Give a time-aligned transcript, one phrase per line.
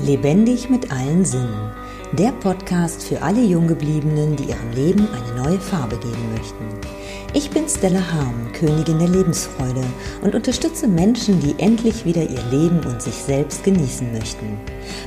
[0.00, 1.70] Lebendig mit allen Sinnen.
[2.12, 6.64] Der Podcast für alle Junggebliebenen, die ihrem Leben eine neue Farbe geben möchten.
[7.34, 9.84] Ich bin Stella Harm, Königin der Lebensfreude
[10.22, 14.58] und unterstütze Menschen, die endlich wieder ihr Leben und sich selbst genießen möchten.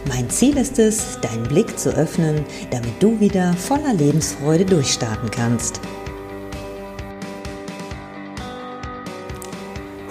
[0.07, 5.81] Mein Ziel ist es, deinen Blick zu öffnen, damit du wieder voller Lebensfreude durchstarten kannst.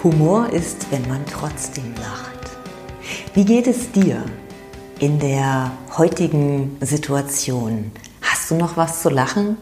[0.03, 2.57] Humor ist, wenn man trotzdem lacht.
[3.33, 4.23] Wie geht es dir?
[4.99, 7.91] In der heutigen Situation?
[8.21, 9.57] Hast du noch was zu lachen?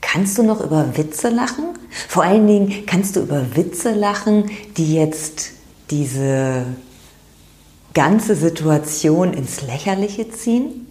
[0.00, 1.64] Kannst du noch über Witze lachen?
[2.08, 5.50] Vor allen Dingen kannst du über Witze lachen, die jetzt
[5.90, 6.66] diese
[7.94, 10.85] ganze Situation ins Lächerliche ziehen?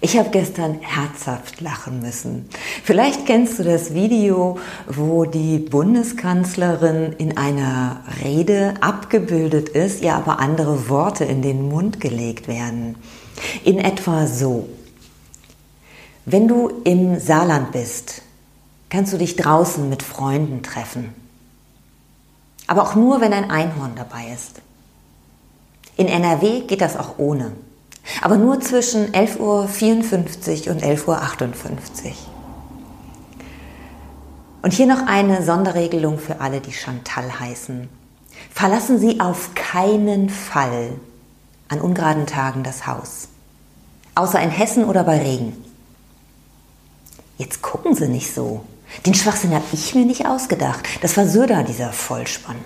[0.00, 2.48] Ich habe gestern herzhaft lachen müssen.
[2.84, 10.38] Vielleicht kennst du das Video, wo die Bundeskanzlerin in einer Rede abgebildet ist, ihr aber
[10.38, 12.96] andere Worte in den Mund gelegt werden.
[13.64, 14.68] In etwa so.
[16.24, 18.22] Wenn du im Saarland bist,
[18.90, 21.14] kannst du dich draußen mit Freunden treffen.
[22.66, 24.60] Aber auch nur, wenn ein Einhorn dabei ist.
[25.96, 27.52] In NRW geht das auch ohne.
[28.22, 29.38] Aber nur zwischen 11.54
[30.66, 32.12] Uhr und 11.58 Uhr.
[34.62, 37.88] Und hier noch eine Sonderregelung für alle, die Chantal heißen.
[38.52, 40.94] Verlassen Sie auf keinen Fall
[41.68, 43.28] an ungeraden Tagen das Haus.
[44.14, 45.64] Außer in Hessen oder bei Regen.
[47.36, 48.64] Jetzt gucken Sie nicht so.
[49.06, 50.84] Den Schwachsinn habe ich mir nicht ausgedacht.
[51.02, 52.56] Das war Söder, dieser Vollspann.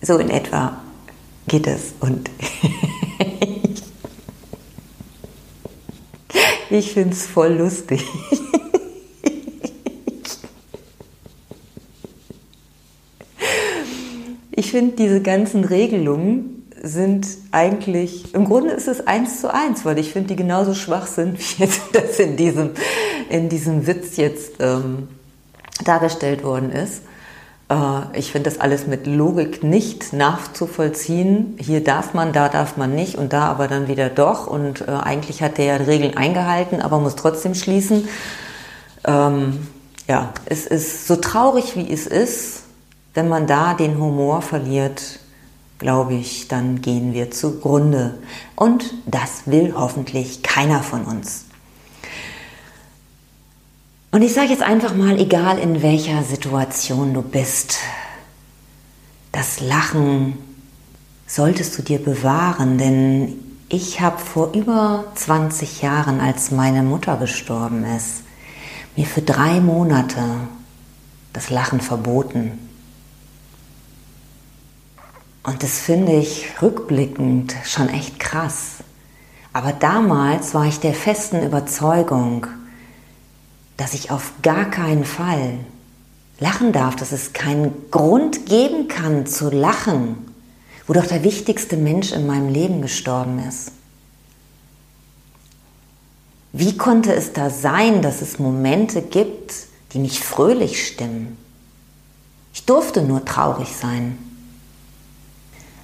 [0.00, 0.76] So in etwa
[1.50, 1.92] geht es.
[1.98, 2.30] Und
[6.70, 8.04] ich finde es voll lustig.
[14.52, 19.98] ich finde diese ganzen Regelungen sind eigentlich, im Grunde ist es eins zu eins, weil
[19.98, 22.70] ich finde, die genauso schwach sind, wie jetzt das in diesem,
[23.28, 25.08] in diesem Witz jetzt ähm,
[25.84, 27.02] dargestellt worden ist.
[27.70, 31.56] Äh, ich finde das alles mit Logik nicht nachzuvollziehen.
[31.58, 34.46] Hier darf man, da darf man nicht und da aber dann wieder doch.
[34.46, 38.08] Und äh, eigentlich hat der ja Regeln eingehalten, aber muss trotzdem schließen.
[39.06, 39.66] Ähm,
[40.08, 42.64] ja, es ist so traurig, wie es ist.
[43.14, 45.20] Wenn man da den Humor verliert,
[45.78, 48.14] glaube ich, dann gehen wir zugrunde.
[48.54, 51.46] Und das will hoffentlich keiner von uns.
[54.12, 57.78] Und ich sage jetzt einfach mal, egal in welcher Situation du bist,
[59.30, 60.36] das Lachen
[61.28, 63.38] solltest du dir bewahren, denn
[63.68, 68.24] ich habe vor über 20 Jahren, als meine Mutter gestorben ist,
[68.96, 70.24] mir für drei Monate
[71.32, 72.58] das Lachen verboten.
[75.44, 78.78] Und das finde ich rückblickend schon echt krass.
[79.52, 82.48] Aber damals war ich der festen Überzeugung,
[83.80, 85.54] dass ich auf gar keinen Fall
[86.38, 90.16] lachen darf, dass es keinen Grund geben kann zu lachen,
[90.86, 93.72] wo doch der wichtigste Mensch in meinem Leben gestorben ist.
[96.52, 99.54] Wie konnte es da sein, dass es Momente gibt,
[99.94, 101.38] die mich fröhlich stimmen?
[102.52, 104.18] Ich durfte nur traurig sein.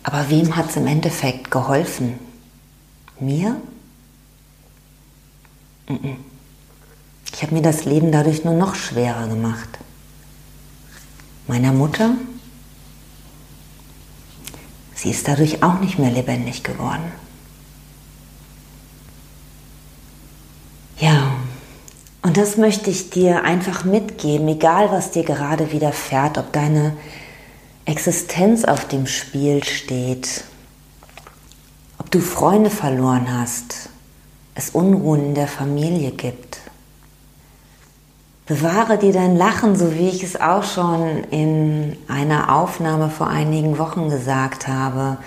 [0.03, 2.19] Aber wem hat es im Endeffekt geholfen?
[3.19, 3.57] Mir?
[5.89, 6.36] Mm -mm.
[7.37, 9.69] Ich habe mir das Leben dadurch nur noch schwerer gemacht.
[11.47, 12.13] Meiner Mutter,
[14.95, 17.13] sie ist dadurch auch nicht mehr lebendig geworden.
[20.99, 21.37] Ja,
[22.23, 26.97] und das möchte ich dir einfach mitgeben, egal was dir gerade widerfährt, ob deine
[27.85, 30.45] Existenz auf dem Spiel steht,
[31.99, 33.91] ob du Freunde verloren hast,
[34.55, 36.46] es Unruhen in der Familie gibt
[38.47, 43.77] Bewahre dir dein Lachen, so wie ich es auch schon in einer Aufnahme vor einigen
[43.77, 45.19] Wochen gesagt habe.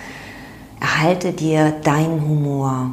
[0.80, 2.92] Erhalte dir deinen Humor.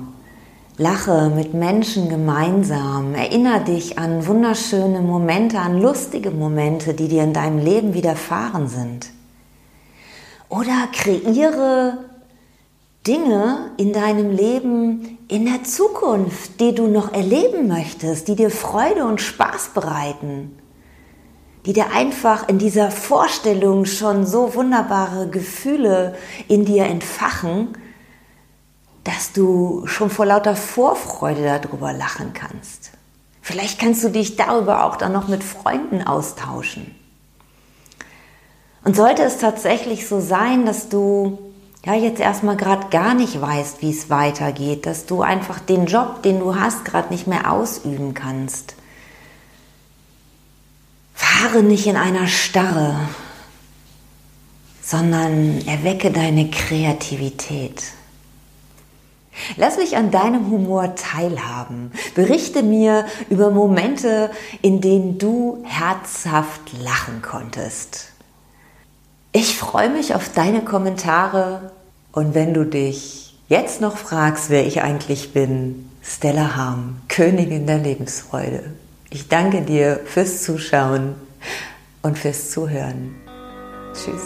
[0.77, 3.15] Lache mit Menschen gemeinsam.
[3.15, 9.09] Erinnere dich an wunderschöne Momente, an lustige Momente, die dir in deinem Leben widerfahren sind.
[10.49, 11.99] Oder kreiere
[13.07, 19.05] Dinge in deinem Leben in der Zukunft, die du noch erleben möchtest, die dir Freude
[19.05, 20.57] und Spaß bereiten,
[21.65, 26.15] die dir einfach in dieser Vorstellung schon so wunderbare Gefühle
[26.49, 27.77] in dir entfachen,
[29.03, 32.91] dass du schon vor lauter Vorfreude darüber lachen kannst.
[33.41, 36.93] Vielleicht kannst du dich darüber auch dann noch mit Freunden austauschen.
[38.83, 41.46] Und sollte es tatsächlich so sein, dass du
[41.85, 46.21] ja jetzt erstmal gerade gar nicht weißt, wie es weitergeht, dass du einfach den Job,
[46.23, 48.75] den du hast, gerade nicht mehr ausüben kannst.
[51.13, 52.99] Fahre nicht in einer Starre,
[54.81, 57.83] sondern erwecke deine Kreativität.
[59.55, 61.91] Lass mich an deinem Humor teilhaben.
[62.15, 64.31] Berichte mir über Momente,
[64.61, 68.13] in denen du herzhaft lachen konntest.
[69.39, 71.69] Ich freue mich auf deine Kommentare
[72.11, 77.77] und wenn du dich jetzt noch fragst, wer ich eigentlich bin, Stella Harm, Königin der
[77.77, 78.63] Lebensfreude.
[79.11, 81.13] Ich danke dir fürs Zuschauen
[82.01, 83.13] und fürs Zuhören.
[83.93, 84.23] Tschüss.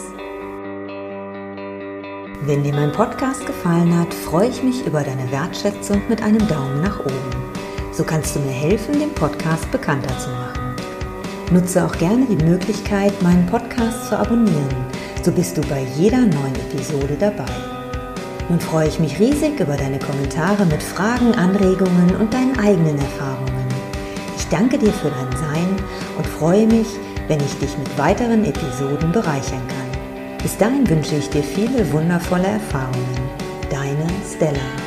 [2.46, 6.80] Wenn dir mein Podcast gefallen hat, freue ich mich über deine Wertschätzung mit einem Daumen
[6.80, 7.52] nach oben.
[7.92, 10.74] So kannst du mir helfen, den Podcast bekannter zu machen.
[11.50, 14.91] Nutze auch gerne die Möglichkeit, meinen Podcast zu abonnieren.
[15.22, 17.44] So bist du bei jeder neuen Episode dabei.
[18.48, 23.68] Nun freue ich mich riesig über deine Kommentare mit Fragen, Anregungen und deinen eigenen Erfahrungen.
[24.36, 25.76] Ich danke dir für dein Sein
[26.18, 26.88] und freue mich,
[27.28, 30.38] wenn ich dich mit weiteren Episoden bereichern kann.
[30.42, 33.30] Bis dahin wünsche ich dir viele wundervolle Erfahrungen.
[33.70, 34.81] Deine Stella.